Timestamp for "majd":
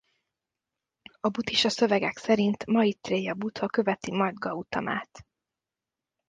4.11-4.33